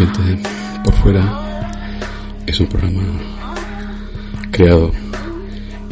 [0.00, 1.70] Por fuera
[2.46, 3.02] es un programa
[4.50, 4.92] creado,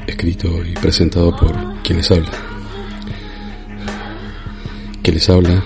[0.06, 2.30] escrito y presentado por quien les habla.
[5.02, 5.62] Quien les habla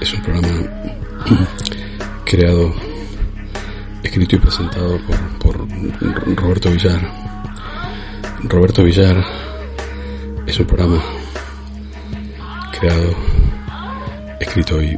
[0.00, 0.48] es un programa
[2.24, 2.74] creado,
[4.02, 4.98] escrito y presentado
[5.38, 5.68] por,
[6.36, 7.02] Roberto Villar.
[8.44, 9.22] Roberto Villar
[10.46, 11.02] es un programa
[12.80, 13.14] creado,
[14.40, 14.96] escrito y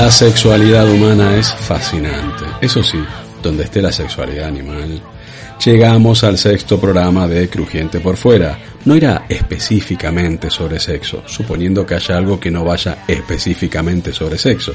[0.00, 2.46] La sexualidad humana es fascinante.
[2.62, 2.96] Eso sí,
[3.42, 4.98] donde esté la sexualidad animal.
[5.62, 8.58] Llegamos al sexto programa de Crujiente por Fuera.
[8.86, 14.72] No irá específicamente sobre sexo, suponiendo que haya algo que no vaya específicamente sobre sexo.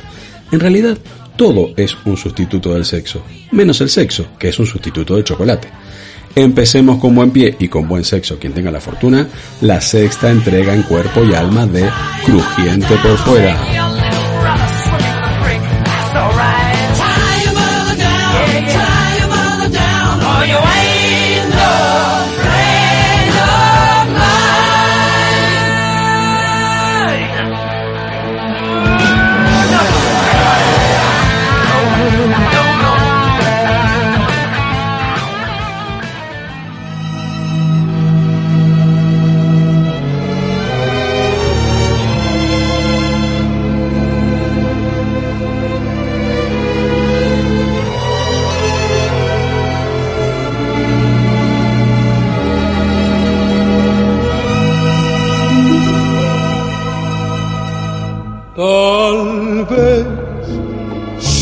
[0.52, 0.96] En realidad,
[1.36, 5.70] todo es un sustituto del sexo, menos el sexo, que es un sustituto del chocolate.
[6.36, 9.28] Empecemos con buen pie y con buen sexo, quien tenga la fortuna,
[9.62, 11.90] la sexta entrega en cuerpo y alma de
[12.26, 14.05] Crujiente por Fuera.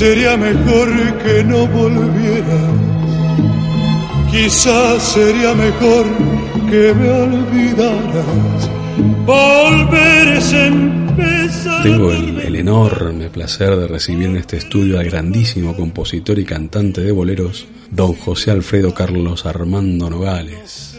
[0.03, 0.89] Sería mejor
[1.23, 2.71] que no volvieras.
[4.29, 6.05] Quizás sería mejor
[6.69, 8.69] que me olvidaras.
[9.25, 11.83] Volver es empezar.
[11.83, 16.99] Tengo el, el, enorme placer de recibir en este estudio al grandísimo compositor y cantante
[16.99, 20.92] de boleros, don José Alfredo Carlos Armando Nogales.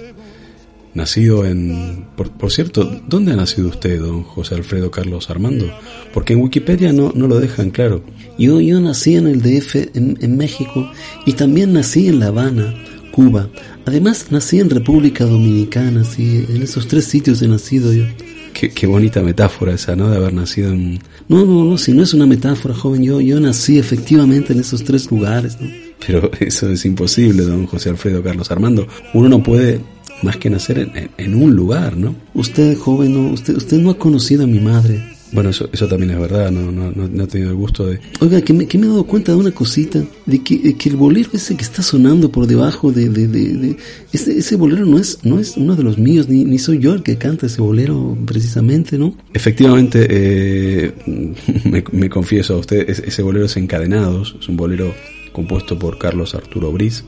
[0.95, 2.07] Nacido en...
[2.17, 5.67] Por, cierto, ¿dónde ha nacido usted, don José Alfredo Carlos Armando?
[6.13, 8.05] Porque en Wikipedia no, no lo dejan claro.
[8.39, 10.89] Yo, yo nací en el DF, en, México,
[11.27, 12.73] y también nací en La Habana,
[13.11, 13.49] Cuba.
[13.87, 18.05] Además, nací en República Dominicana, sí, en esos tres sitios he nacido yo.
[18.53, 20.09] Qué, qué, bonita metáfora esa, ¿no?
[20.09, 21.01] De haber nacido en...
[21.29, 24.85] No, no, no, si no es una metáfora, joven, yo, yo nací efectivamente en esos
[24.85, 25.69] tres lugares, ¿no?
[26.07, 28.87] Pero eso es imposible, don José Alfredo Carlos Armando.
[29.13, 29.81] Uno no puede
[30.25, 32.17] más que nacer en, un lugar, ¿no?
[32.35, 35.15] Usted, joven, no, usted, usted no ha conocido a mi madre.
[35.33, 37.99] Bueno, eso, eso también es verdad, no, no, no, he tenido el gusto de...
[38.21, 40.95] Oiga, que me, que me he dado cuenta de una cosita, de que, que el
[40.95, 43.09] bolero ese que está sonando por debajo de...
[43.09, 43.77] de, de,
[44.13, 46.95] ese, ese, bolero no es, no es uno de los míos, ni, ni soy yo
[46.95, 49.17] el que canta ese bolero precisamente, ¿no?
[49.33, 50.93] Efectivamente, eh,
[51.65, 54.95] me, me, confieso a usted, ese bolero es Encadenados, es un bolero
[55.33, 57.03] compuesto por Carlos Arturo Briz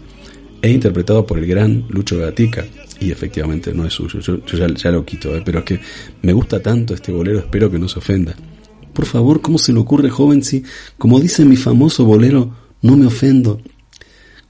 [0.63, 2.65] e interpretado por el gran Lucho Gatica
[3.01, 5.43] y efectivamente no es suyo, yo, ya, lo quito, ¿eh?
[5.45, 5.81] pero es que
[6.23, 8.35] me gusta tanto este bolero, espero que no se ofenda.
[8.93, 10.63] Por favor, ¿cómo se le ocurre, joven, si,
[10.97, 13.61] como dice mi famoso bolero, no me ofendo?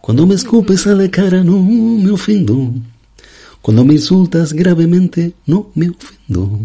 [0.00, 2.73] Cuando me escupes a la cara, no me ofendo.
[3.61, 6.61] Cuando me insultas gravemente, no me ofendo.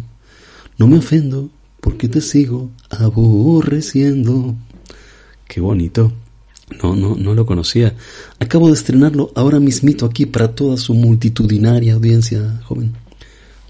[0.77, 1.49] No me ofendo
[1.79, 4.55] porque te sigo aborreciendo.
[5.47, 6.13] Qué bonito.
[6.81, 7.95] No, no, no lo conocía.
[8.39, 12.93] Acabo de estrenarlo ahora mismito aquí para toda su multitudinaria audiencia, joven.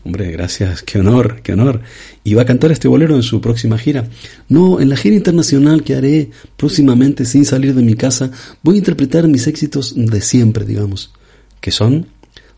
[0.03, 1.81] Hombre, gracias, qué honor, qué honor.
[2.24, 4.09] ¿Y va a cantar este bolero en su próxima gira?
[4.50, 8.31] No, en la gira internacional que haré próximamente sin salir de mi casa,
[8.63, 11.13] voy a interpretar mis éxitos de siempre, digamos.
[11.59, 12.07] ¿Qué son?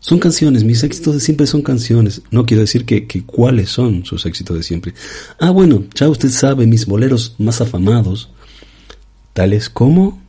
[0.00, 2.22] Son canciones, mis éxitos de siempre son canciones.
[2.30, 4.94] No quiero decir que, que cuáles son sus éxitos de siempre.
[5.38, 8.30] Ah, bueno, ya usted sabe mis boleros más afamados,
[9.34, 10.23] tales como...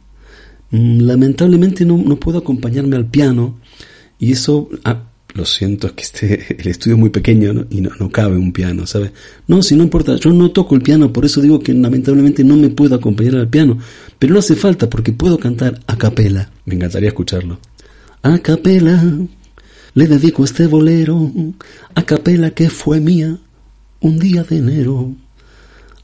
[0.71, 3.59] Mm, lamentablemente no, no puedo acompañarme al piano
[4.19, 4.69] y eso...
[4.83, 5.03] Ah,
[5.35, 8.88] lo siento, que este, el estudio es muy pequeño y no, no, cabe un piano,
[8.88, 9.12] ¿sabe?
[9.47, 12.56] No, si no importa, yo no toco el piano, por eso digo que lamentablemente no
[12.56, 13.77] me puedo acompañar al piano,
[14.17, 16.50] pero no hace falta porque puedo cantar a capela.
[16.65, 17.59] Me encantaría escucharlo.
[18.23, 19.03] A capela,
[19.94, 21.31] le dedico este bolero,
[21.94, 23.38] a capela que fue mía
[24.00, 25.13] un día de enero,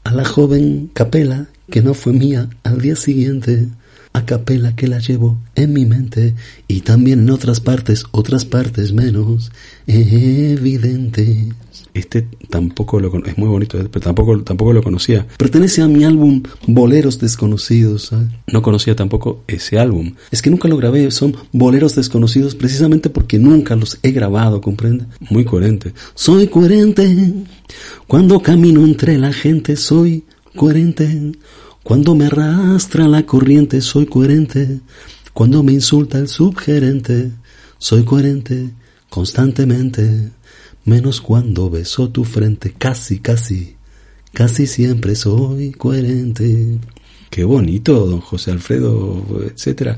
[0.04, 3.68] a la joven capela que no fue mía al día siguiente,
[4.12, 6.34] a capela que la llevo en mi mente
[6.68, 9.52] y también en otras partes, otras partes menos
[9.86, 11.48] evidentes.
[11.94, 15.26] Este tampoco lo es muy bonito, pero tampoco, tampoco lo conocía.
[15.36, 18.06] Pertenece a mi álbum Boleros Desconocidos.
[18.06, 18.28] ¿sabes?
[18.46, 20.14] No conocía tampoco ese álbum.
[20.30, 25.06] Es que nunca lo grabé, son Boleros Desconocidos precisamente porque nunca los he grabado, ¿comprende?
[25.30, 25.92] Muy coherente.
[26.14, 27.34] Soy coherente.
[28.06, 30.24] Cuando camino entre la gente soy
[30.54, 31.32] coherente.
[31.82, 34.80] Cuando me arrastra la corriente soy coherente.
[35.32, 37.32] Cuando me insulta el subgerente
[37.78, 38.70] soy coherente
[39.08, 40.30] constantemente
[40.84, 43.76] menos cuando beso tu frente, casi, casi,
[44.32, 46.78] casi siempre soy coherente.
[47.32, 49.96] Qué bonito, don José Alfredo, etcétera.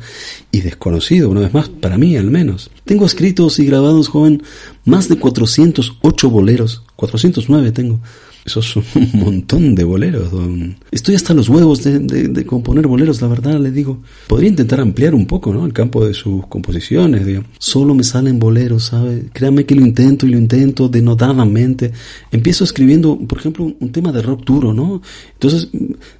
[0.52, 2.70] Y desconocido, una vez más, para mí al menos.
[2.84, 4.44] Tengo escritos y grabados, joven,
[4.84, 7.98] más de 408 boleros, 409 tengo,
[8.44, 10.76] eso es un montón de boleros, don.
[10.92, 13.98] Estoy hasta los huevos de, componer boleros, la verdad, le digo.
[14.28, 15.64] Podría intentar ampliar un poco, ¿no?
[15.64, 17.42] El campo de sus composiciones, digo.
[17.58, 19.24] Solo me salen boleros, ¿sabe?
[19.32, 21.90] Créame que lo intento y lo intento denodadamente.
[22.30, 25.00] Empiezo escribiendo, por ejemplo, un tema de rock duro, ¿no?
[25.32, 25.70] Entonces,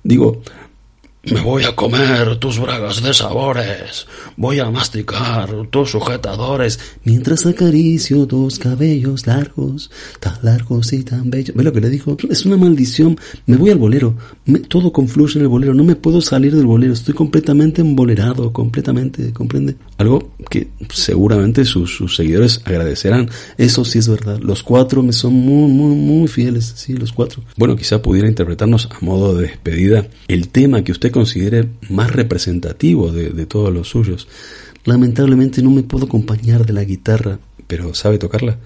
[0.03, 0.43] digo,
[1.33, 4.07] me voy a comer tus bragas de sabores,
[4.37, 9.91] voy a masticar tus sujetadores, mientras acaricio tus cabellos largos,
[10.21, 11.57] tan largos y tan bellos.
[11.57, 12.17] ¿Ve lo que le dijo?
[12.29, 13.19] Es una maldición.
[13.47, 14.17] Me voy al bolero,
[14.69, 19.33] todo confluye en el bolero, no me puedo salir del bolero, estoy completamente embolerado, completamente,
[19.33, 19.77] ¿comprende?
[19.99, 23.31] Algo que seguramente sus, sus seguidores agradecerán.
[23.57, 24.39] Eso sí es verdad.
[24.41, 27.43] Los cuatro me son muy, muy, muy fieles, sí, los cuatro.
[27.57, 33.13] Bueno, quizá pudiera interpretarnos a modo de despedida el tema que usted considere más representativo
[33.13, 34.27] de, de todos los suyos.
[34.85, 37.39] Lamentablemente no me puedo acompañar de la guitarra,
[37.69, 38.59] pero ¿sabe tocarla?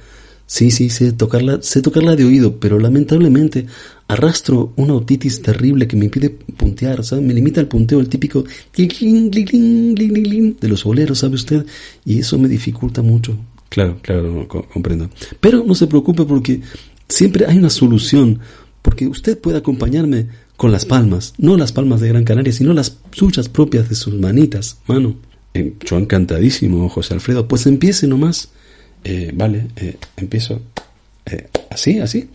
[0.47, 3.67] Sí, sí, sé tocarla, sé tocarla de oído, pero lamentablemente
[4.09, 7.21] arrastro una otitis terrible que me impide puntear, ¿sabe?
[7.21, 11.67] Me limita el punteo, el típico de los boleros, ¿sabe usted?
[12.07, 13.37] Y eso me dificulta mucho.
[13.69, 15.11] Claro, claro, comprendo.
[15.39, 16.63] Pero no se preocupe porque
[17.07, 18.39] siempre hay una solución,
[18.81, 22.99] porque usted puede acompañarme con las palmas, no las palmas de Gran Canaria, sino las
[23.13, 25.15] suyas propias de sus manitas, mano.
[25.55, 27.47] Eh, yo encantadísimo, José Alfredo.
[27.47, 28.51] Pues empiece nomás.
[29.05, 30.61] Eh, vale, eh, empiezo
[31.71, 32.29] así, así.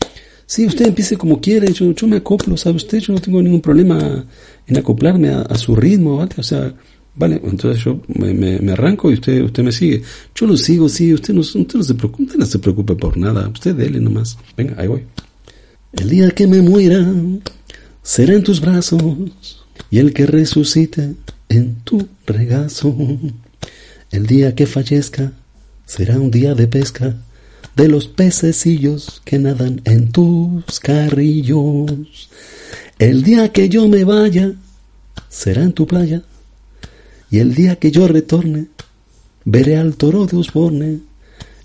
[0.45, 2.99] Sí, usted empiece como quiere, yo, yo me acoplo, ¿sabe usted?
[2.99, 4.25] Yo no tengo ningún problema
[4.67, 6.31] en acoplarme a, su ritmo, ¿vale?
[6.37, 6.73] O sea,
[7.15, 10.01] vale, entonces yo me, arranco y usted, usted me sigue.
[10.33, 13.75] Yo lo sigo, sí, usted no, se preocupe, usted no se preocupe por nada, usted
[13.75, 14.37] dele nomás.
[14.55, 15.03] Venga, ahí voy.
[15.91, 17.05] El día que me muera,
[18.03, 19.01] será en tus brazos
[19.89, 21.15] y el que resucite
[21.49, 22.95] en tu regazo.
[24.11, 25.31] El día que fallezca
[25.85, 27.15] será un día de pesca
[27.75, 32.29] de los pececillos que nadan en tus carrillos.
[32.99, 34.53] El día que yo me vaya
[35.29, 36.21] será en tu playa
[37.31, 38.67] y el día que yo retorne
[39.45, 40.99] veré al toro de Osborne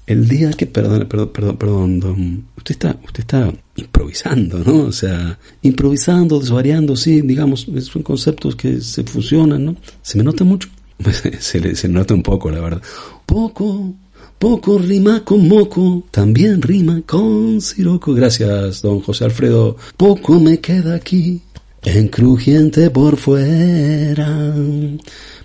[0.07, 4.87] el día que, perdón, perdón, perdón, perdón, usted está, usted está improvisando, ¿no?
[4.87, 9.76] O sea, improvisando, desvariando, sí, digamos, son conceptos que se fusionan, ¿no?
[10.02, 10.68] Se me nota mucho,
[11.38, 12.82] se, se nota un poco, la verdad.
[13.25, 13.94] Poco,
[14.38, 18.14] poco rima con moco, también rima con siroco.
[18.14, 19.76] Gracias, don José Alfredo.
[19.97, 21.40] Poco me queda aquí,
[21.85, 24.54] en crujiente por fuera.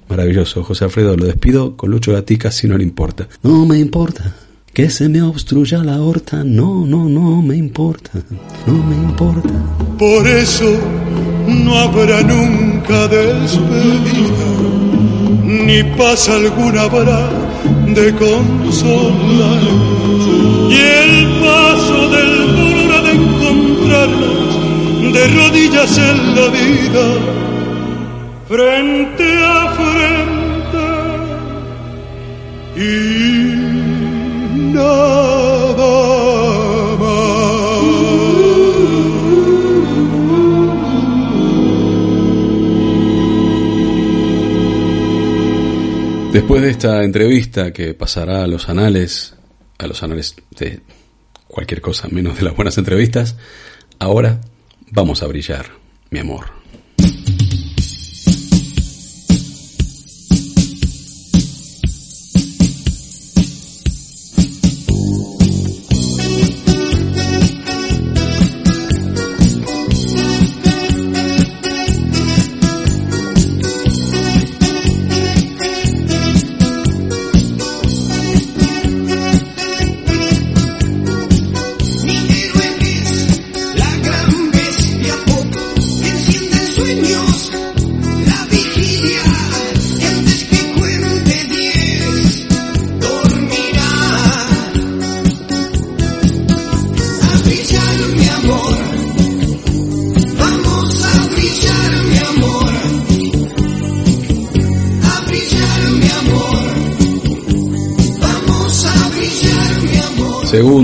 [0.09, 3.27] Maravilloso, José Alfredo, lo despido con Lucho Gatica si no le importa.
[3.41, 4.35] No me importa
[4.73, 8.11] que se me obstruya la horta, no, no, no me importa,
[8.65, 9.49] no me importa.
[9.99, 10.75] Por eso
[11.47, 14.49] no habrá nunca despedida,
[15.43, 17.29] ni pasa alguna habrá
[17.93, 19.61] de consolar.
[20.69, 24.53] Y el paso del dolor de encontrarlas
[25.13, 27.05] de rodillas en la vida,
[28.47, 30.33] frente a frente.
[32.75, 33.42] Y
[46.33, 49.35] Después de esta entrevista que pasará a los anales,
[49.77, 50.79] a los anales de
[51.47, 53.37] cualquier cosa menos de las buenas entrevistas,
[53.99, 54.41] ahora
[54.89, 55.67] vamos a brillar,
[56.09, 56.62] mi amor.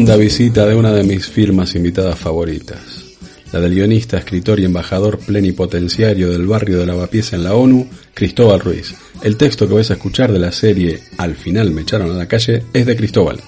[0.09, 2.79] Segunda visita de una de mis firmas invitadas favoritas,
[3.51, 8.59] la del guionista, escritor y embajador plenipotenciario del barrio de Lavapiés en la ONU, Cristóbal
[8.59, 8.95] Ruiz.
[9.21, 12.27] El texto que vais a escuchar de la serie Al final me echaron a la
[12.27, 13.39] calle es de Cristóbal.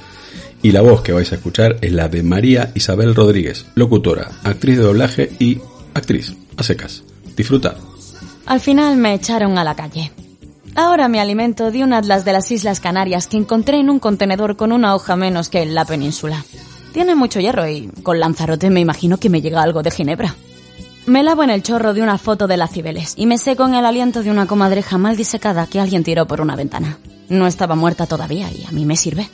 [0.61, 4.77] Y la voz que vais a escuchar es la de María Isabel Rodríguez, locutora, actriz
[4.77, 5.57] de doblaje y
[5.95, 7.01] actriz, a secas.
[7.35, 7.75] Disfruta.
[8.45, 10.11] Al final me echaron a la calle.
[10.81, 14.55] Ahora me alimento de un atlas de las Islas Canarias que encontré en un contenedor
[14.55, 16.43] con una hoja menos que en la península.
[16.91, 20.35] Tiene mucho hierro y con Lanzarote me imagino que me llega algo de Ginebra.
[21.05, 23.75] Me lavo en el chorro de una foto de la Cibeles y me seco en
[23.75, 26.97] el aliento de una comadreja mal disecada que alguien tiró por una ventana.
[27.29, 29.29] No estaba muerta todavía y a mí me sirve.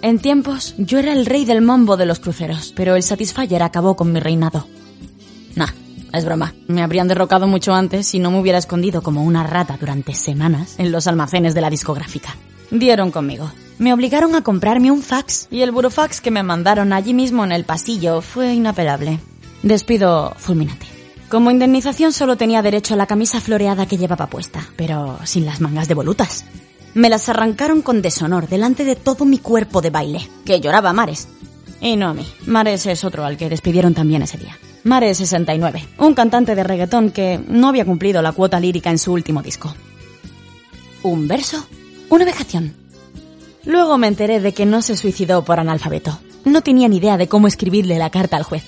[0.00, 3.94] En tiempos, yo era el rey del mambo de los cruceros, pero el Satisfyer acabó
[3.94, 4.66] con mi reinado.
[5.54, 5.68] Nah,
[6.16, 6.54] es broma.
[6.66, 10.74] Me habrían derrocado mucho antes si no me hubiera escondido como una rata durante semanas
[10.78, 12.36] en los almacenes de la discográfica.
[12.70, 13.50] Dieron conmigo.
[13.78, 17.52] Me obligaron a comprarme un fax y el burofax que me mandaron allí mismo en
[17.52, 19.20] el pasillo fue inapelable.
[19.62, 20.86] Despido fulminante.
[21.28, 25.60] Como indemnización solo tenía derecho a la camisa floreada que llevaba puesta, pero sin las
[25.60, 26.44] mangas de volutas.
[26.94, 30.92] Me las arrancaron con deshonor delante de todo mi cuerpo de baile, que lloraba a
[30.92, 31.28] Mares.
[31.80, 32.26] Y no a mí.
[32.46, 34.56] Mares es otro al que despidieron también ese día.
[34.86, 39.12] Mare 69, un cantante de reggaetón que no había cumplido la cuota lírica en su
[39.12, 39.74] último disco.
[41.02, 41.66] ¿Un verso?
[42.08, 42.72] Una vejación.
[43.64, 46.20] Luego me enteré de que no se suicidó por analfabeto.
[46.44, 48.62] No tenía ni idea de cómo escribirle la carta al juez.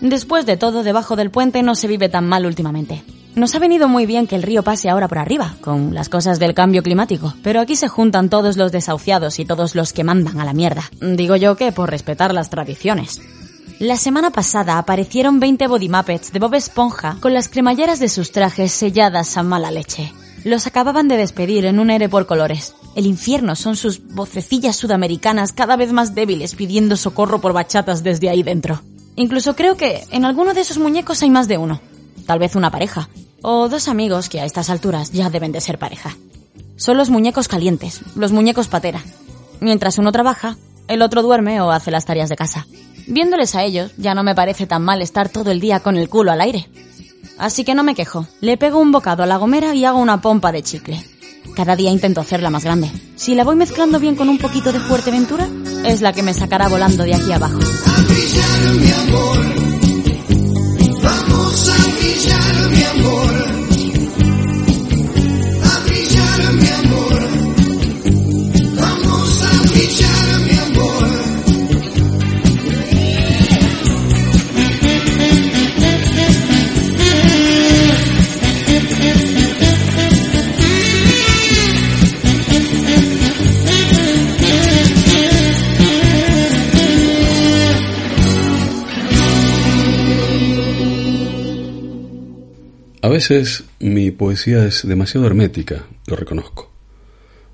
[0.00, 3.02] Después de todo, debajo del puente no se vive tan mal últimamente.
[3.34, 6.38] Nos ha venido muy bien que el río pase ahora por arriba, con las cosas
[6.38, 10.40] del cambio climático, pero aquí se juntan todos los desahuciados y todos los que mandan
[10.40, 10.84] a la mierda.
[11.02, 13.20] Digo yo que por respetar las tradiciones.
[13.78, 18.32] La semana pasada aparecieron 20 body muppets de Bob Esponja con las cremalleras de sus
[18.32, 20.12] trajes selladas a mala leche.
[20.44, 22.74] Los acababan de despedir en un aire por colores.
[22.96, 28.28] El infierno son sus vocecillas sudamericanas cada vez más débiles pidiendo socorro por bachatas desde
[28.28, 28.82] ahí dentro.
[29.16, 31.80] Incluso creo que en alguno de esos muñecos hay más de uno.
[32.26, 33.08] Tal vez una pareja.
[33.42, 36.16] O dos amigos que a estas alturas ya deben de ser pareja.
[36.76, 39.02] Son los muñecos calientes, los muñecos patera.
[39.60, 40.56] Mientras uno trabaja,
[40.88, 42.66] el otro duerme o hace las tareas de casa.
[43.06, 46.08] Viéndoles a ellos, ya no me parece tan mal estar todo el día con el
[46.08, 46.68] culo al aire.
[47.38, 48.26] Así que no me quejo.
[48.40, 51.02] Le pego un bocado a la gomera y hago una pompa de chicle.
[51.54, 52.90] Cada día intento hacerla más grande.
[53.16, 55.48] Si la voy mezclando bien con un poquito de Fuerteventura,
[55.84, 57.58] es la que me sacará volando de aquí abajo.
[57.58, 59.38] mi amor.
[61.02, 63.59] Vamos a brillar, mi amor.
[93.20, 96.70] Veces mi poesía es demasiado hermética, lo reconozco.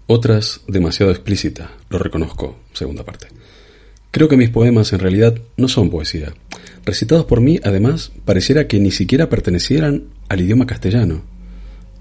[0.07, 3.27] Otras demasiado explícita, lo reconozco, segunda parte.
[4.13, 6.33] Creo que mis poemas en realidad no son poesía.
[6.85, 11.23] Recitados por mí, además, pareciera que ni siquiera pertenecieran al idioma castellano.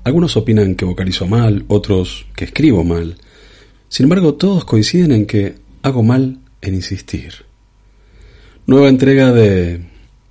[0.03, 3.17] Algunos opinan que vocalizo mal, otros que escribo mal.
[3.89, 7.33] Sin embargo, todos coinciden en que hago mal en insistir.
[8.67, 9.81] Nueva entrega de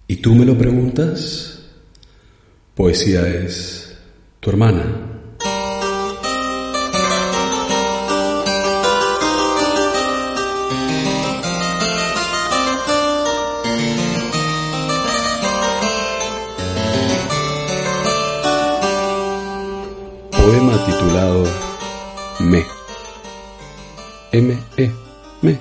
[0.06, 1.53] ¿Y tú me lo preguntas?
[2.74, 3.96] Poesía es
[4.40, 4.82] tu hermana.
[20.32, 21.44] Poema titulado
[22.40, 22.66] Me.
[24.32, 24.90] M-E,
[25.42, 25.60] me.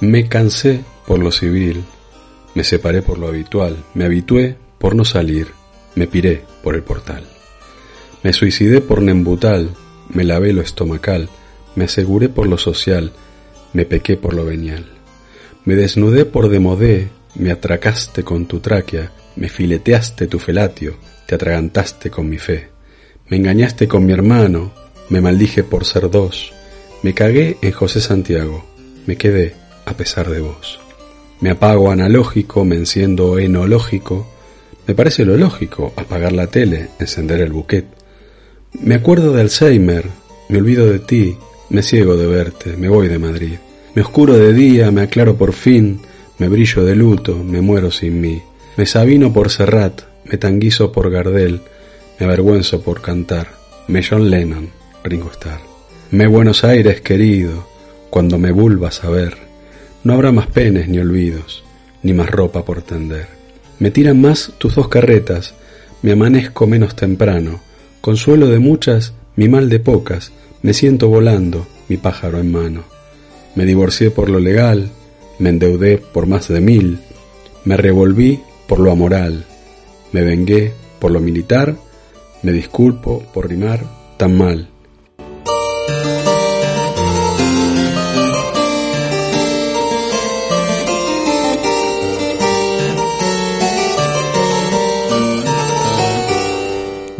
[0.00, 1.84] Me cansé por lo civil,
[2.54, 5.48] me separé por lo habitual, me habitué por no salir,
[5.94, 7.24] me piré por el portal.
[8.22, 9.70] Me suicidé por nembutal,
[10.08, 11.28] me lavé lo estomacal,
[11.76, 13.12] me aseguré por lo social,
[13.72, 14.86] me pequé por lo venial.
[15.64, 20.96] Me desnudé por demodé, me atracaste con tu tráquea, me fileteaste tu felatio,
[21.26, 22.68] te atragantaste con mi fe.
[23.28, 24.72] Me engañaste con mi hermano,
[25.08, 26.52] me maldije por ser dos,
[27.02, 28.64] me cagué en José Santiago,
[29.06, 30.78] me quedé a pesar de vos.
[31.40, 34.26] Me apago analógico, me enciendo enológico,
[34.86, 37.86] me parece lo lógico apagar la tele, encender el buquet.
[38.80, 40.06] Me acuerdo de Alzheimer,
[40.48, 41.36] me olvido de ti,
[41.70, 43.54] me ciego de verte, me voy de Madrid.
[43.94, 46.00] Me oscuro de día, me aclaro por fin,
[46.38, 48.42] me brillo de luto, me muero sin mí.
[48.76, 51.60] Me sabino por Serrat, me tanguizo por Gardel,
[52.18, 53.48] me avergüenzo por cantar.
[53.86, 54.70] Me John Lennon,
[55.04, 55.60] Ringo Starr.
[56.10, 57.66] Me Buenos Aires querido,
[58.10, 59.36] cuando me vulvas a ver,
[60.04, 61.64] no habrá más penes ni olvidos,
[62.02, 63.43] ni más ropa por tender.
[63.84, 65.52] Me tiran más tus dos carretas,
[66.00, 67.60] me amanezco menos temprano,
[68.00, 72.84] consuelo de muchas, mi mal de pocas, me siento volando, mi pájaro en mano.
[73.54, 74.88] Me divorcié por lo legal,
[75.38, 77.00] me endeudé por más de mil,
[77.66, 79.44] me revolví por lo amoral,
[80.12, 81.76] me vengué por lo militar,
[82.42, 83.84] me disculpo por rimar
[84.16, 84.70] tan mal.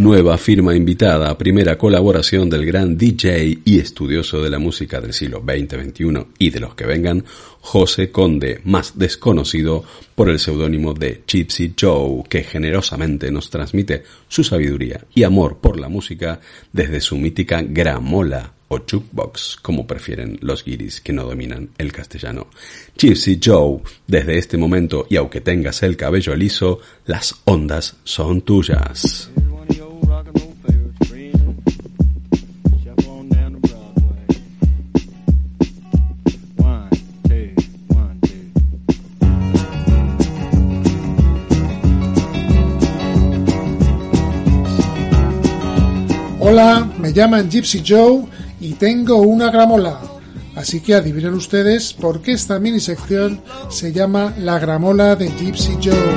[0.05, 5.43] Nueva firma invitada, primera colaboración del gran DJ y estudioso de la música del siglo
[5.43, 7.25] XX-XXI y de los que vengan,
[7.63, 9.83] José Conde, más desconocido
[10.15, 15.81] por el seudónimo de Gypsy Joe, que generosamente nos transmite su sabiduría y amor por
[15.81, 16.39] la música
[16.71, 22.49] desde su mítica gramola o jukebox, como prefieren los guiris que no dominan el castellano.
[22.99, 29.31] Gypsy Joe, desde este momento y aunque tengas el cabello liso, las ondas son tuyas.
[46.57, 48.27] Hola, me llaman Gypsy Joe
[48.61, 49.99] y tengo una gramola.
[50.55, 55.73] Así que adivinen ustedes por qué esta mini sección se llama La gramola de Gypsy
[55.83, 56.13] Joe.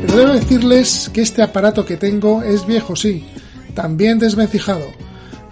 [0.00, 3.24] Pero debo decirles que este aparato que tengo es viejo, sí,
[3.74, 4.86] también desvencijado,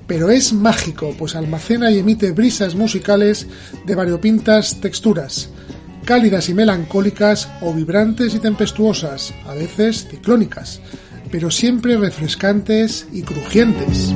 [0.09, 3.47] pero es mágico, pues almacena y emite brisas musicales
[3.87, 5.49] de variopintas texturas,
[6.05, 10.81] cálidas y melancólicas o vibrantes y tempestuosas, a veces ciclónicas
[11.33, 14.14] pero siempre refrescantes y crujientes.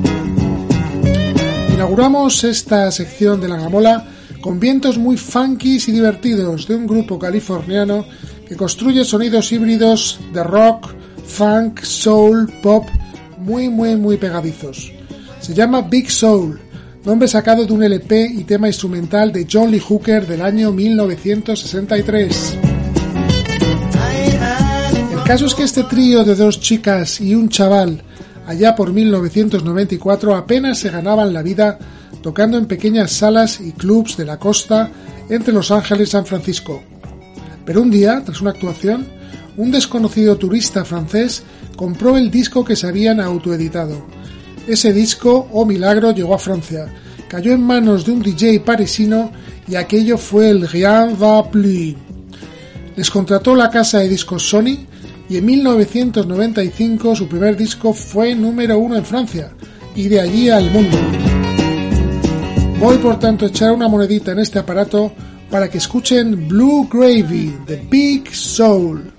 [1.72, 4.06] Inauguramos esta sección de la gamola
[4.42, 8.04] con vientos muy funky y divertidos de un grupo californiano
[8.46, 10.94] que construye sonidos híbridos de rock,
[11.26, 12.86] funk, soul, pop
[13.38, 14.92] muy muy muy pegadizos.
[15.40, 16.60] Se llama Big Soul,
[17.04, 22.65] nombre sacado de un LP y tema instrumental de John Lee Hooker del año 1963
[25.26, 28.00] caso es que este trío de dos chicas y un chaval,
[28.46, 31.80] allá por 1994, apenas se ganaban la vida
[32.22, 34.88] tocando en pequeñas salas y clubs de la costa
[35.28, 36.80] entre Los Ángeles y San Francisco.
[37.64, 39.04] Pero un día, tras una actuación,
[39.56, 41.42] un desconocido turista francés
[41.74, 44.06] compró el disco que se habían autoeditado.
[44.68, 46.86] Ese disco, oh milagro, llegó a Francia,
[47.28, 49.32] cayó en manos de un DJ parisino
[49.66, 51.96] y aquello fue el Rien va plus.
[52.94, 54.86] Les contrató la casa de discos Sony
[55.28, 59.50] y en 1995 su primer disco fue número uno en Francia
[59.94, 60.98] y de allí al mundo.
[62.78, 65.12] Voy por tanto a echar una monedita en este aparato
[65.50, 69.15] para que escuchen Blue Gravy de Big Soul.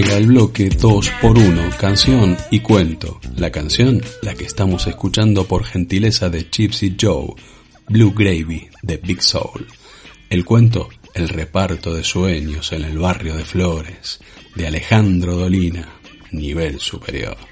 [0.00, 3.20] Llega el bloque 2x1, canción y cuento.
[3.36, 7.34] La canción, la que estamos escuchando por gentileza de Gypsy Joe,
[7.86, 9.66] Blue Gravy de Big Soul.
[10.30, 14.20] El cuento, el reparto de sueños en el barrio de Flores,
[14.54, 15.86] de Alejandro Dolina,
[16.32, 17.49] nivel superior.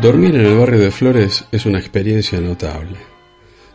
[0.00, 2.98] Dormir en el barrio de Flores es una experiencia notable.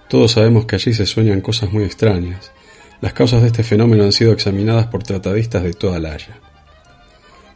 [0.07, 2.53] Todos sabemos que allí se sueñan cosas muy extrañas.
[3.01, 6.39] Las causas de este fenómeno han sido examinadas por tratadistas de toda la Haya.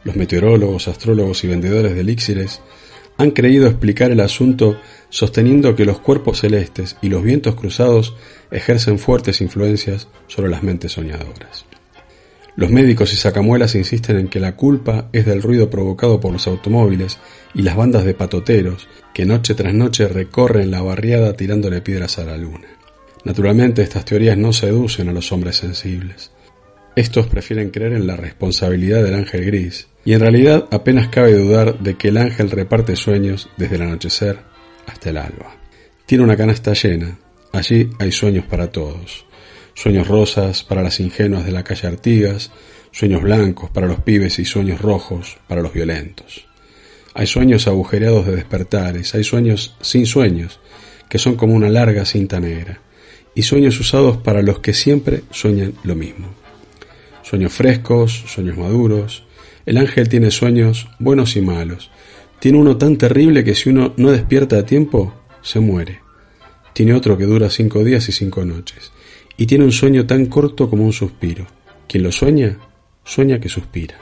[0.04, 2.60] Los meteorólogos, astrólogos y vendedores de elixires
[3.16, 4.78] han creído explicar el asunto
[5.08, 8.16] sosteniendo que los cuerpos celestes y los vientos cruzados
[8.50, 11.64] ejercen fuertes influencias sobre las mentes soñadoras.
[12.58, 16.48] Los médicos y sacamuelas insisten en que la culpa es del ruido provocado por los
[16.48, 17.16] automóviles
[17.54, 22.24] y las bandas de patoteros que noche tras noche recorren la barriada tirándole piedras a
[22.24, 22.66] la luna.
[23.22, 26.32] Naturalmente estas teorías no seducen a los hombres sensibles.
[26.96, 31.78] Estos prefieren creer en la responsabilidad del ángel gris, y en realidad apenas cabe dudar
[31.78, 34.40] de que el ángel reparte sueños desde el anochecer
[34.84, 35.54] hasta el alba.
[36.06, 37.20] Tiene una canasta llena,
[37.52, 39.27] allí hay sueños para todos.
[39.80, 42.50] Sueños rosas para las ingenuas de la calle Artigas,
[42.90, 46.48] sueños blancos para los pibes y sueños rojos para los violentos.
[47.14, 50.58] Hay sueños agujereados de despertares, hay sueños sin sueños,
[51.08, 52.80] que son como una larga cinta negra,
[53.36, 56.26] y sueños usados para los que siempre sueñan lo mismo.
[57.22, 59.22] Sueños frescos, sueños maduros.
[59.64, 61.92] El ángel tiene sueños buenos y malos.
[62.40, 66.00] Tiene uno tan terrible que si uno no despierta a tiempo, se muere.
[66.72, 68.90] Tiene otro que dura cinco días y cinco noches.
[69.38, 71.46] Y tiene un sueño tan corto como un suspiro.
[71.88, 72.58] Quien lo sueña,
[73.04, 73.94] sueña que suspira.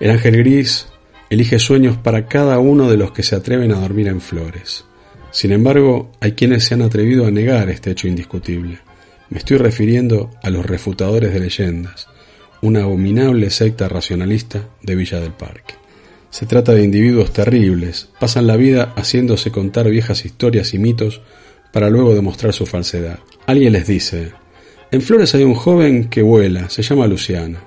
[0.00, 0.88] El ángel gris
[1.30, 4.84] elige sueños para cada uno de los que se atreven a dormir en flores.
[5.30, 8.80] Sin embargo, hay quienes se han atrevido a negar este hecho indiscutible.
[9.30, 12.08] Me estoy refiriendo a los refutadores de leyendas,
[12.60, 15.74] una abominable secta racionalista de Villa del Parque.
[16.28, 21.20] Se trata de individuos terribles, pasan la vida haciéndose contar viejas historias y mitos
[21.72, 23.20] para luego demostrar su falsedad.
[23.46, 24.32] Alguien les dice,
[24.92, 27.58] en Flores hay un joven que vuela, se llama Luciano.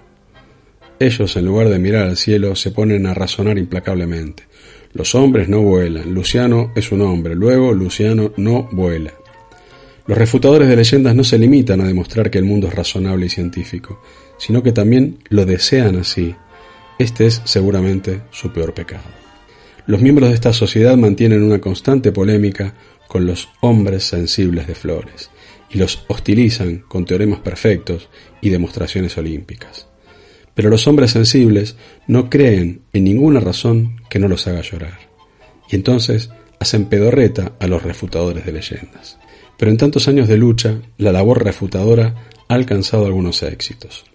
[0.99, 4.43] Ellos, en lugar de mirar al cielo, se ponen a razonar implacablemente.
[4.93, 9.11] Los hombres no vuelan, Luciano es un hombre, luego Luciano no vuela.
[10.05, 13.29] Los refutadores de leyendas no se limitan a demostrar que el mundo es razonable y
[13.29, 14.03] científico,
[14.37, 16.35] sino que también lo desean así.
[16.99, 19.03] Este es seguramente su peor pecado.
[19.87, 22.75] Los miembros de esta sociedad mantienen una constante polémica
[23.07, 25.31] con los hombres sensibles de flores
[25.69, 28.09] y los hostilizan con teoremas perfectos
[28.41, 29.87] y demostraciones olímpicas.
[30.53, 31.75] Pero los hombres sensibles
[32.07, 34.99] no creen en ninguna razón que no los haga llorar.
[35.69, 39.17] Y entonces hacen pedorreta a los refutadores de leyendas.
[39.57, 42.15] Pero en tantos años de lucha, la labor refutadora
[42.47, 44.05] ha alcanzado algunos éxitos.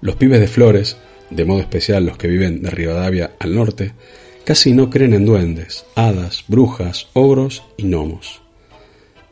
[0.00, 0.96] Los pibes de Flores,
[1.30, 3.92] de modo especial los que viven de Rivadavia al norte,
[4.44, 8.41] casi no creen en duendes, hadas, brujas, ogros y gnomos.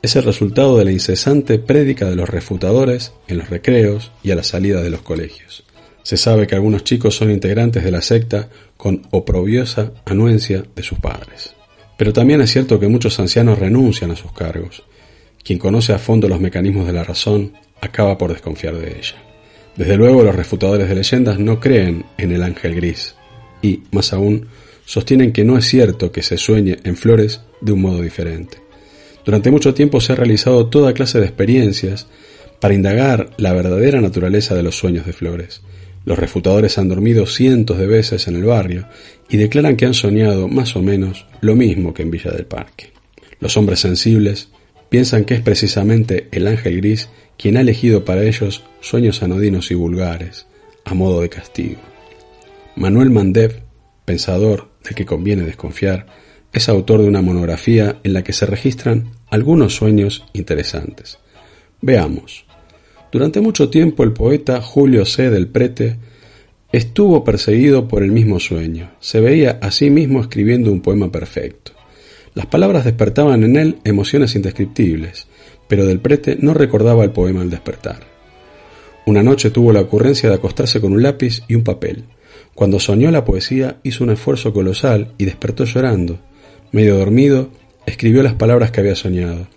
[0.02, 4.34] Es el resultado de la incesante prédica de los refutadores en los recreos y a
[4.34, 5.62] la salida de los colegios.
[6.02, 10.98] Se sabe que algunos chicos son integrantes de la secta con oprobiosa anuencia de sus
[10.98, 11.54] padres.
[11.98, 14.84] Pero también es cierto que muchos ancianos renuncian a sus cargos.
[15.44, 19.22] Quien conoce a fondo los mecanismos de la razón acaba por desconfiar de ella.
[19.76, 23.16] Desde luego los refutadores de leyendas no creen en el ángel gris
[23.60, 24.48] y, más aún,
[24.86, 28.69] sostienen que no es cierto que se sueñe en flores de un modo diferente.
[29.30, 32.08] Durante mucho tiempo se ha realizado toda clase de experiencias
[32.58, 35.62] para indagar la verdadera naturaleza de los sueños de flores.
[36.04, 38.88] Los refutadores han dormido cientos de veces en el barrio
[39.28, 42.92] y declaran que han soñado más o menos lo mismo que en Villa del Parque.
[43.38, 44.48] Los hombres sensibles
[44.88, 49.74] piensan que es precisamente el ángel gris quien ha elegido para ellos sueños anodinos y
[49.74, 50.48] vulgares,
[50.84, 51.78] a modo de castigo.
[52.74, 53.62] Manuel Mandev,
[54.04, 56.06] pensador del que conviene desconfiar,
[56.52, 61.18] es autor de una monografía en la que se registran algunos sueños interesantes.
[61.80, 62.44] Veamos.
[63.10, 65.30] Durante mucho tiempo el poeta Julio C.
[65.30, 65.96] del Prete
[66.72, 68.90] estuvo perseguido por el mismo sueño.
[69.00, 71.72] Se veía a sí mismo escribiendo un poema perfecto.
[72.34, 75.26] Las palabras despertaban en él emociones indescriptibles,
[75.66, 78.00] pero del Prete no recordaba el poema al despertar.
[79.06, 82.04] Una noche tuvo la ocurrencia de acostarse con un lápiz y un papel.
[82.54, 86.18] Cuando soñó la poesía hizo un esfuerzo colosal y despertó llorando.
[86.70, 87.50] Medio dormido,
[87.86, 89.48] escribió las palabras que había soñado.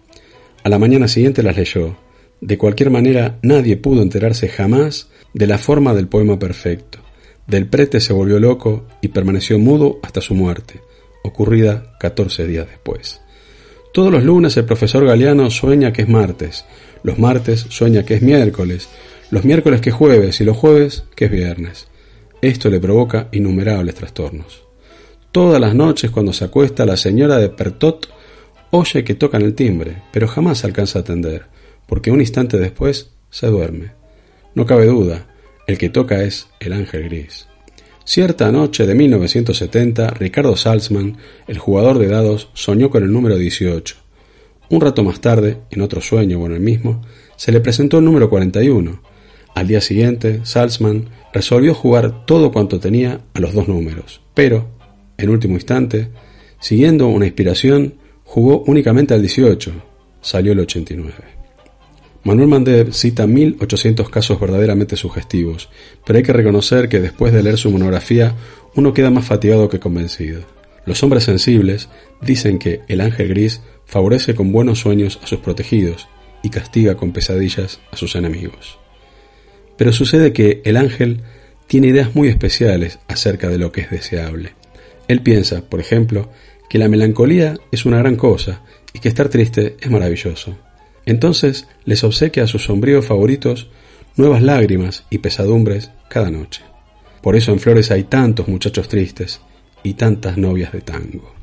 [0.63, 1.97] A la mañana siguiente las leyó.
[2.41, 6.99] De cualquier manera, nadie pudo enterarse jamás de la forma del poema perfecto.
[7.47, 10.81] Del prete se volvió loco y permaneció mudo hasta su muerte,
[11.23, 13.21] ocurrida 14 días después.
[13.93, 16.65] Todos los lunes el profesor Galeano sueña que es martes,
[17.03, 18.89] los martes sueña que es miércoles,
[19.29, 21.87] los miércoles que es jueves y los jueves que es viernes.
[22.41, 24.62] Esto le provoca innumerables trastornos.
[25.33, 28.07] Todas las noches cuando se acuesta la señora de Pertot
[28.69, 31.47] oye que tocan el timbre, pero jamás alcanza a atender,
[31.87, 33.93] porque un instante después se duerme.
[34.53, 35.25] No cabe duda,
[35.65, 37.47] el que toca es el ángel gris.
[38.05, 41.17] Cierta noche de 1970, Ricardo Salzman,
[41.47, 43.95] el jugador de dados, soñó con el número 18.
[44.69, 47.01] Un rato más tarde, en otro sueño o en el mismo,
[47.37, 49.01] se le presentó el número 41.
[49.55, 54.82] Al día siguiente, Salzman resolvió jugar todo cuanto tenía a los dos números, pero,
[55.17, 56.09] en último instante,
[56.59, 59.71] siguiendo una inspiración, jugó únicamente al 18.
[60.21, 61.13] Salió el 89.
[62.25, 65.69] Manuel Mandev cita 1800 casos verdaderamente sugestivos,
[66.05, 68.33] pero hay que reconocer que después de leer su monografía
[68.75, 70.41] uno queda más fatigado que convencido.
[70.85, 71.89] Los hombres sensibles
[72.21, 76.07] dicen que el ángel gris favorece con buenos sueños a sus protegidos
[76.43, 78.79] y castiga con pesadillas a sus enemigos.
[79.77, 81.21] Pero sucede que el ángel
[81.67, 84.53] tiene ideas muy especiales acerca de lo que es deseable.
[85.07, 86.29] Él piensa, por ejemplo,
[86.69, 88.61] que la melancolía es una gran cosa
[88.93, 90.57] y que estar triste es maravilloso.
[91.05, 93.69] Entonces les obsequia a sus sombríos favoritos
[94.15, 96.61] nuevas lágrimas y pesadumbres cada noche.
[97.21, 99.41] Por eso en Flores hay tantos muchachos tristes
[99.81, 101.33] y tantas novias de tango.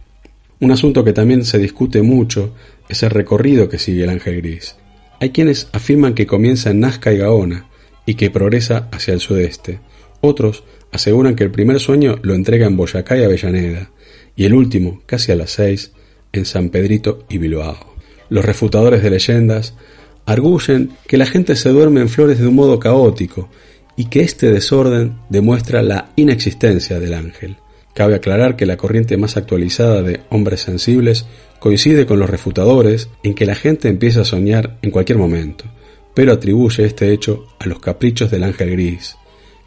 [0.61, 2.55] Un asunto que también se discute mucho
[2.89, 4.77] es el recorrido que sigue el ángel gris.
[5.21, 7.67] Hay quienes afirman que comienza en Nazca y Gaona
[8.07, 9.81] y que progresa hacia el sudeste.
[10.21, 13.91] Otros aseguran que el primer sueño lo entrega en Boyacá y Avellaneda,
[14.37, 15.93] y el último, casi a las seis,
[16.33, 17.95] en San Pedrito y Bilbao.
[18.29, 19.75] Los refutadores de leyendas
[20.27, 23.49] arguyen que la gente se duerme en flores de un modo caótico
[23.97, 27.57] y que este desorden demuestra la inexistencia del ángel.
[27.95, 31.27] Cabe aclarar que la corriente más actualizada de hombres sensibles
[31.59, 35.65] coincide con los refutadores en que la gente empieza a soñar en cualquier momento,
[36.15, 39.17] pero atribuye este hecho a los caprichos del ángel gris,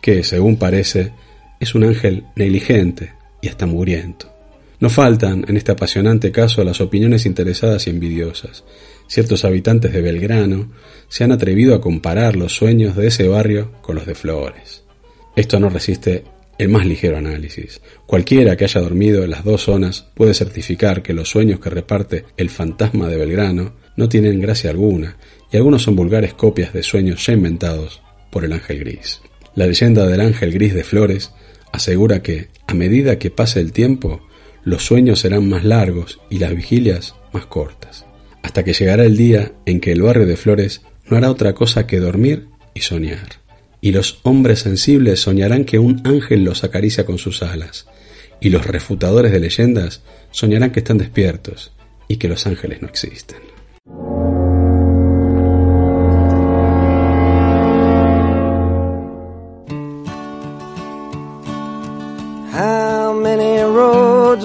[0.03, 1.13] que, según parece,
[1.61, 4.29] es un ángel negligente y hasta mugriento.
[4.81, 8.65] No faltan, en este apasionante caso, las opiniones interesadas y envidiosas.
[9.07, 10.73] Ciertos habitantes de Belgrano
[11.07, 14.83] se han atrevido a comparar los sueños de ese barrio con los de Flores.
[15.37, 16.25] Esto no resiste
[16.57, 17.79] el más ligero análisis.
[18.05, 22.25] Cualquiera que haya dormido en las dos zonas puede certificar que los sueños que reparte
[22.35, 25.15] el fantasma de Belgrano no tienen gracia alguna,
[25.49, 29.21] y algunos son vulgares copias de sueños ya inventados por el ángel gris.
[29.55, 31.31] La leyenda del ángel gris de Flores
[31.71, 34.21] asegura que, a medida que pase el tiempo,
[34.63, 38.05] los sueños serán más largos y las vigilias más cortas,
[38.41, 41.85] hasta que llegará el día en que el barrio de Flores no hará otra cosa
[41.85, 43.43] que dormir y soñar.
[43.81, 47.85] Y los hombres sensibles soñarán que un ángel los acaricia con sus alas.
[48.39, 51.73] Y los refutadores de leyendas soñarán que están despiertos
[52.07, 53.39] y que los ángeles no existen.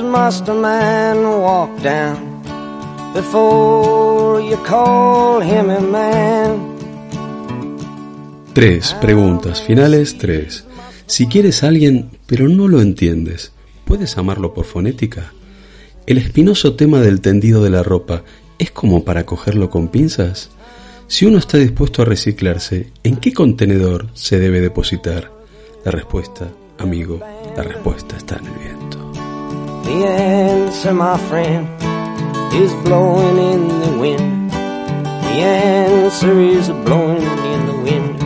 [0.09, 2.43] Must a man walk down
[3.13, 6.77] before you call him a man?
[8.55, 10.65] Tres preguntas finales, tres.
[11.07, 13.53] Si quieres a alguien pero no lo entiendes,
[13.85, 15.33] ¿puedes amarlo por fonética?
[16.07, 18.25] El espinoso tema del tendido de la ropa
[18.59, 20.51] es como para cogerlo con pinzas.
[21.07, 25.31] Si uno está dispuesto a reciclarse, ¿en qué contenedor se debe depositar?
[25.85, 27.21] La respuesta, amigo,
[27.57, 28.88] la respuesta está en el viento.
[29.89, 31.67] The answer, my friend,
[32.53, 34.51] is blowing in the wind.
[34.53, 38.19] The answer is blowing in the wind.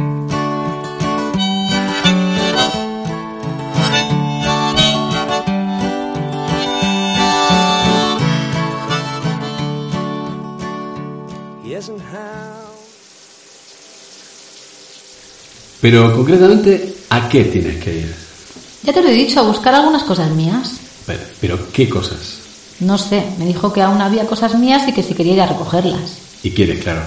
[11.65, 12.75] Yes, and how?
[15.81, 18.15] Pero concretamente, ¿a qué tienes que ir?
[18.83, 20.82] Ya te lo he dicho, a buscar algunas cosas mías.
[21.07, 22.39] Pero, pero ¿qué cosas?
[22.81, 25.47] No sé, me dijo que aún había cosas mías y que si quería ir a
[25.47, 26.19] recogerlas.
[26.43, 27.03] ¿Y quieres, claro?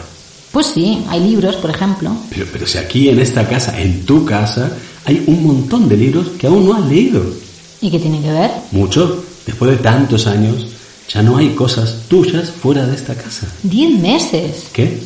[0.51, 2.12] Pues sí, hay libros, por ejemplo.
[2.29, 4.71] Pero, pero si aquí en esta casa, en tu casa,
[5.03, 7.23] hay un montón de libros que aún no has leído.
[7.81, 8.51] ¿Y qué tiene que ver?
[8.71, 9.23] Mucho.
[9.45, 10.67] Después de tantos años,
[11.10, 13.47] ya no hay cosas tuyas fuera de esta casa.
[13.63, 14.67] Diez meses.
[14.71, 14.97] ¿Qué?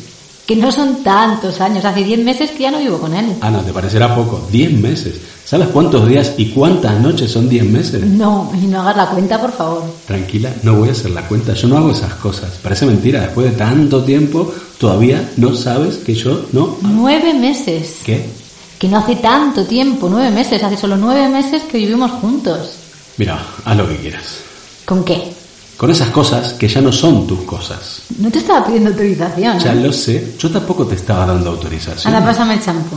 [0.50, 1.84] Que no son tantos años.
[1.84, 3.36] Hace diez meses que ya no vivo con él.
[3.40, 4.48] Ana, ¿te parecerá poco?
[4.50, 5.14] Diez meses.
[5.44, 8.04] ¿Sabes cuántos días y cuántas noches son diez meses?
[8.04, 9.84] No, y no hagas la cuenta, por favor.
[10.08, 11.54] Tranquila, no voy a hacer la cuenta.
[11.54, 12.50] Yo no hago esas cosas.
[12.60, 13.20] Parece mentira.
[13.20, 16.78] Después de tanto tiempo, todavía no sabes que yo no...
[16.82, 17.98] Nueve meses.
[18.04, 18.28] ¿Qué?
[18.76, 20.60] Que no hace tanto tiempo, nueve meses.
[20.60, 22.72] Hace solo nueve meses que vivimos juntos.
[23.18, 24.40] Mira, haz lo que quieras.
[24.84, 25.32] ¿Con qué?
[25.80, 28.02] Con esas cosas que ya no son tus cosas.
[28.18, 29.58] No te estaba pidiendo autorización.
[29.58, 29.76] Ya ¿eh?
[29.76, 30.34] lo sé.
[30.38, 32.12] Yo tampoco te estaba dando autorización.
[32.12, 32.96] Ahora pásame el champú.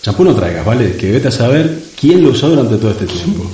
[0.00, 0.96] Champú no traigas, ¿vale?
[0.96, 3.44] Que vete a saber quién lo usó durante todo este tiempo.